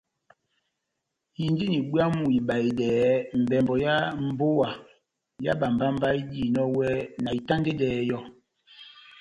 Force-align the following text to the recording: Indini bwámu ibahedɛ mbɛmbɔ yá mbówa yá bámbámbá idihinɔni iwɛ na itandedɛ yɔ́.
Indini 1.43 1.77
bwámu 1.89 2.23
ibahedɛ 2.39 2.89
mbɛmbɔ 3.41 3.73
yá 3.85 3.95
mbówa 4.27 4.69
yá 5.43 5.51
bámbámbá 5.59 6.07
idihinɔni 6.21 6.69
iwɛ 6.73 6.87
na 7.23 7.29
itandedɛ 7.39 7.89
yɔ́. 8.09 8.21